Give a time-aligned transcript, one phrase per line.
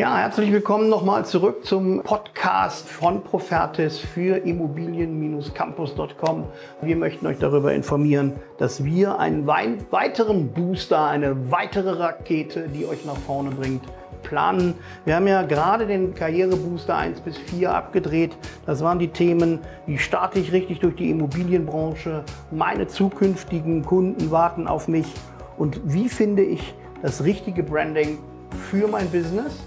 [0.00, 6.44] Ja, herzlich willkommen nochmal zurück zum Podcast von Profertis für Immobilien-Campus.com.
[6.80, 13.04] Wir möchten euch darüber informieren, dass wir einen weiteren Booster, eine weitere Rakete, die euch
[13.04, 13.82] nach vorne bringt,
[14.22, 14.72] planen.
[15.04, 18.38] Wir haben ja gerade den Karrierebooster 1 bis 4 abgedreht.
[18.64, 24.66] Das waren die Themen, wie starte ich richtig durch die Immobilienbranche, meine zukünftigen Kunden warten
[24.66, 25.12] auf mich
[25.58, 26.72] und wie finde ich
[27.02, 28.16] das richtige Branding
[28.70, 29.58] für mein Business,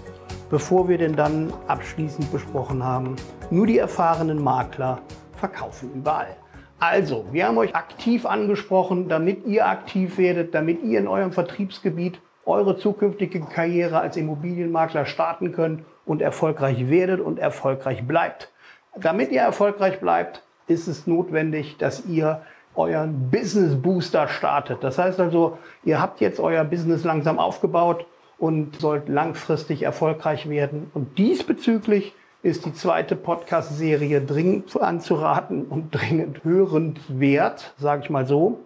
[0.50, 3.16] bevor wir denn dann abschließend besprochen haben,
[3.50, 5.00] nur die erfahrenen Makler
[5.36, 6.36] verkaufen überall.
[6.80, 12.20] Also, wir haben euch aktiv angesprochen, damit ihr aktiv werdet, damit ihr in eurem Vertriebsgebiet
[12.44, 18.52] eure zukünftige Karriere als Immobilienmakler starten könnt und erfolgreich werdet und erfolgreich bleibt.
[18.96, 22.42] Damit ihr erfolgreich bleibt, ist es notwendig, dass ihr
[22.74, 24.82] euren Business Booster startet.
[24.82, 28.06] Das heißt also, ihr habt jetzt euer Business langsam aufgebaut
[28.38, 30.90] und sollt langfristig erfolgreich werden.
[30.94, 38.60] Und diesbezüglich ist die zweite Podcast-Serie dringend anzuraten und dringend hörenswert, sage ich mal so.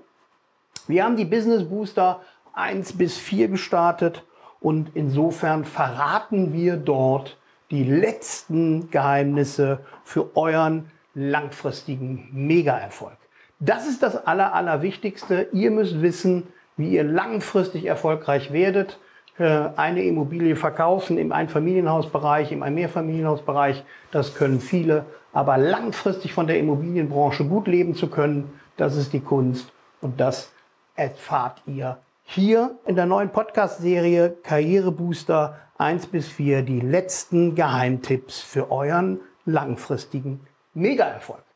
[0.86, 2.20] Wir haben die Business Booster
[2.54, 4.24] 1 bis 4 gestartet
[4.60, 7.38] und insofern verraten wir dort
[7.70, 13.16] die letzten Geheimnisse für euren langfristigen Mega-Erfolg.
[13.60, 15.48] Das ist das Aller, Allerwichtigste.
[15.52, 18.98] Ihr müsst wissen, wie ihr langfristig erfolgreich werdet.
[19.38, 25.04] Eine Immobilie verkaufen im Einfamilienhausbereich, im Mehrfamilienhausbereich, das können viele.
[25.32, 30.50] Aber langfristig von der Immobilienbranche gut leben zu können, das ist die Kunst und das
[30.96, 38.70] erfahrt ihr hier in der neuen Podcast-Serie Karrierebooster 1 bis 4 die letzten Geheimtipps für
[38.70, 40.40] euren langfristigen
[40.74, 41.47] Mega-Erfolg.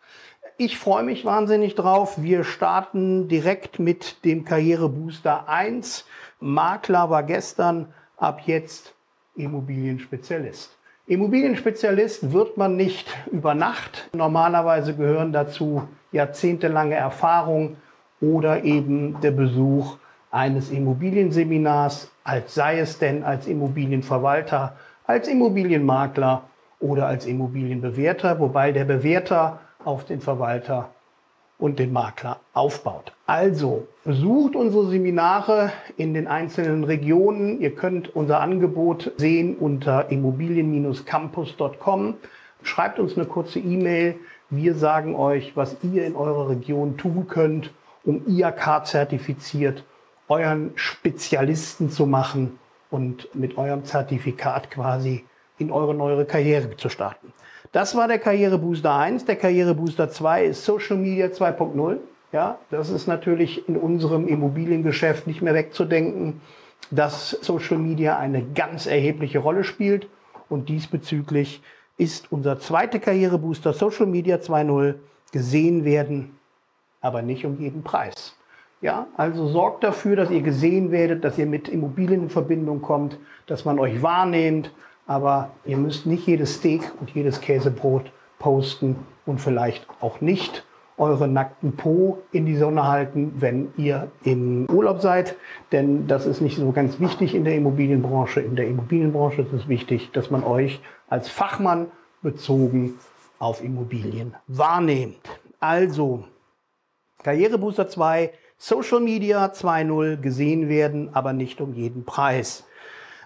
[0.64, 2.22] Ich freue mich wahnsinnig drauf.
[2.22, 6.06] Wir starten direkt mit dem Karrierebooster 1.
[6.38, 8.94] Makler war gestern, ab jetzt
[9.34, 10.70] Immobilienspezialist.
[11.08, 14.08] Immobilienspezialist wird man nicht über Nacht.
[14.14, 17.76] Normalerweise gehören dazu jahrzehntelange Erfahrung
[18.20, 19.96] oder eben der Besuch
[20.30, 24.76] eines Immobilienseminars, als sei es denn als Immobilienverwalter,
[25.08, 26.44] als Immobilienmakler
[26.78, 30.90] oder als Immobilienbewerter, wobei der Bewerter auf den Verwalter
[31.58, 33.12] und den Makler aufbaut.
[33.26, 37.60] Also besucht unsere Seminare in den einzelnen Regionen.
[37.60, 42.14] Ihr könnt unser Angebot sehen unter immobilien-campus.com.
[42.64, 44.16] Schreibt uns eine kurze E-Mail.
[44.50, 47.70] Wir sagen euch, was ihr in eurer Region tun könnt,
[48.04, 49.84] um IAK zertifiziert
[50.28, 52.58] euren Spezialisten zu machen
[52.90, 55.24] und mit eurem Zertifikat quasi
[55.58, 57.32] in eure neue Karriere zu starten.
[57.72, 59.24] Das war der Karrierebooster 1.
[59.24, 61.96] Der Karrierebooster 2 ist Social Media 2.0.
[62.30, 66.42] Ja, das ist natürlich in unserem Immobiliengeschäft nicht mehr wegzudenken,
[66.90, 70.06] dass Social Media eine ganz erhebliche Rolle spielt.
[70.50, 71.62] Und diesbezüglich
[71.96, 74.96] ist unser zweiter Karrierebooster Social Media 2.0
[75.32, 76.36] gesehen werden,
[77.00, 78.36] aber nicht um jeden Preis.
[78.82, 83.18] Ja, also sorgt dafür, dass ihr gesehen werdet, dass ihr mit Immobilien in Verbindung kommt,
[83.46, 84.72] dass man euch wahrnehmt.
[85.06, 88.96] Aber ihr müsst nicht jedes Steak und jedes Käsebrot posten
[89.26, 90.64] und vielleicht auch nicht
[90.98, 95.36] eure nackten Po in die Sonne halten, wenn ihr im Urlaub seid.
[95.72, 98.40] Denn das ist nicht so ganz wichtig in der Immobilienbranche.
[98.40, 101.88] In der Immobilienbranche ist es wichtig, dass man euch als Fachmann
[102.22, 102.94] bezogen
[103.38, 105.28] auf Immobilien wahrnehmt.
[105.58, 106.24] Also,
[107.22, 112.64] Karrierebooster 2 Social Media 2.0 gesehen werden, aber nicht um jeden Preis.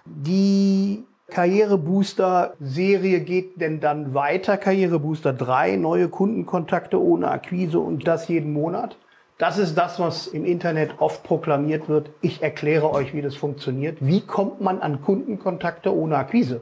[0.05, 4.57] Die Karrierebooster-Serie geht denn dann weiter.
[4.57, 8.97] Karrierebooster 3, neue Kundenkontakte ohne Akquise und das jeden Monat.
[9.37, 12.09] Das ist das, was im Internet oft proklamiert wird.
[12.21, 13.97] Ich erkläre euch, wie das funktioniert.
[13.99, 16.61] Wie kommt man an Kundenkontakte ohne Akquise?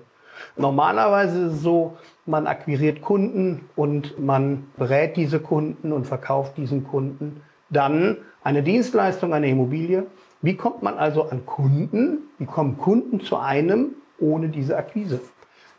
[0.58, 1.96] Normalerweise ist es so,
[2.26, 9.34] man akquiriert Kunden und man berät diese Kunden und verkauft diesen Kunden dann eine Dienstleistung,
[9.34, 10.08] eine Immobilie.
[10.42, 12.30] Wie kommt man also an Kunden?
[12.38, 15.22] Wie kommen Kunden zu einem ohne diese Akquise?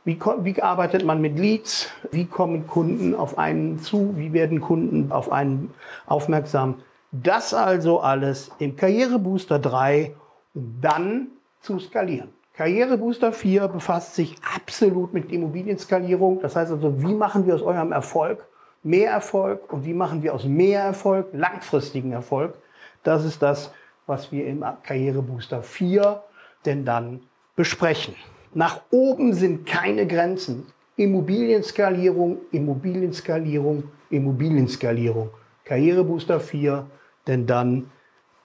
[0.04, 1.91] Wie, wie, arbeitet man mit Leads?
[2.12, 4.15] Wie kommen Kunden auf einen zu?
[4.16, 5.74] Wie werden Kunden auf einen
[6.06, 6.77] aufmerksam?
[7.10, 10.15] Das also alles im Karrierebooster 3,
[10.54, 11.28] um dann
[11.60, 12.28] zu skalieren.
[12.54, 16.41] Karrierebooster 4 befasst sich absolut mit Immobilienskalierung.
[16.41, 18.47] Das heißt also, wie machen wir aus eurem Erfolg
[18.86, 22.54] mehr Erfolg und wie machen wir aus mehr Erfolg langfristigen Erfolg.
[23.03, 23.72] Das ist das,
[24.06, 26.22] was wir im Karrierebooster 4
[26.65, 27.21] denn dann
[27.56, 28.14] besprechen.
[28.54, 30.66] Nach oben sind keine Grenzen.
[30.97, 35.30] Immobilienskalierung, Immobilienskalierung, Immobilienskalierung.
[35.64, 36.86] Karrierebooster 4,
[37.26, 37.91] denn dann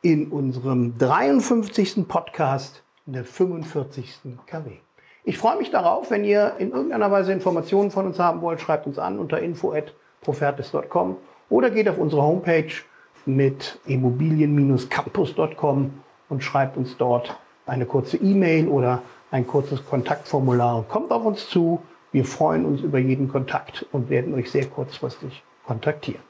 [0.02, 2.08] in unserem 53.
[2.08, 4.22] Podcast in der 45.
[4.48, 4.72] KW.
[5.24, 8.88] Ich freue mich darauf, wenn ihr in irgendeiner Weise Informationen von uns haben wollt, schreibt
[8.88, 11.18] uns an unter info@profertis.com
[11.50, 12.72] oder geht auf unsere Homepage
[13.28, 15.92] mit immobilien-campus.com
[16.30, 20.84] und schreibt uns dort eine kurze E-Mail oder ein kurzes Kontaktformular.
[20.88, 21.82] Kommt auf uns zu.
[22.12, 26.22] Wir freuen uns über jeden Kontakt und werden euch sehr kurzfristig kontaktieren.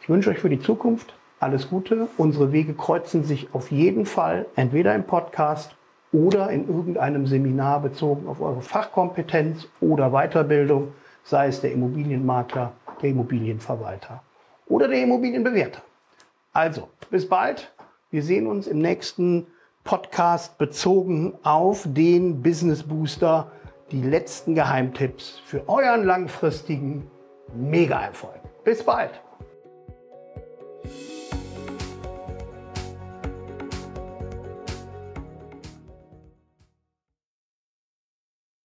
[0.00, 2.08] Ich wünsche euch für die Zukunft alles Gute.
[2.18, 5.74] Unsere Wege kreuzen sich auf jeden Fall entweder im Podcast
[6.12, 10.92] oder in irgendeinem Seminar bezogen auf eure Fachkompetenz oder Weiterbildung,
[11.24, 12.72] sei es der Immobilienmakler,
[13.02, 14.22] der Immobilienverwalter
[14.66, 15.82] oder der Immobilienbewerter.
[16.52, 17.72] Also, bis bald.
[18.10, 19.46] Wir sehen uns im nächsten
[19.84, 23.52] Podcast bezogen auf den Business Booster,
[23.92, 27.10] die letzten Geheimtipps für euren langfristigen
[27.54, 28.40] Mega-Erfolg.
[28.64, 29.10] Bis bald.